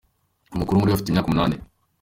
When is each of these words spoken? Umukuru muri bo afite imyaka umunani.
Umukuru 0.55 0.77
muri 0.79 0.91
bo 0.91 0.95
afite 0.95 1.09
imyaka 1.09 1.29
umunani. 1.29 1.55